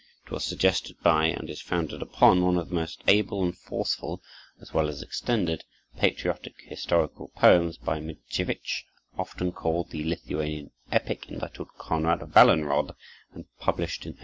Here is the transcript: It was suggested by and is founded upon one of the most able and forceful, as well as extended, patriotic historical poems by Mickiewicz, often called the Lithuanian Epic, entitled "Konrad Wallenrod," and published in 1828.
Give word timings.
It 0.25 0.31
was 0.31 0.43
suggested 0.43 0.95
by 1.03 1.25
and 1.27 1.47
is 1.47 1.61
founded 1.61 2.01
upon 2.01 2.43
one 2.43 2.57
of 2.57 2.69
the 2.69 2.73
most 2.73 3.03
able 3.07 3.43
and 3.43 3.55
forceful, 3.55 4.19
as 4.59 4.73
well 4.73 4.87
as 4.87 5.03
extended, 5.03 5.63
patriotic 5.95 6.55
historical 6.65 7.27
poems 7.35 7.77
by 7.77 7.99
Mickiewicz, 7.99 8.83
often 9.15 9.51
called 9.51 9.91
the 9.91 10.03
Lithuanian 10.03 10.71
Epic, 10.91 11.29
entitled 11.29 11.69
"Konrad 11.77 12.21
Wallenrod," 12.33 12.95
and 13.35 13.45
published 13.59 14.07
in 14.07 14.13
1828. 14.13 14.19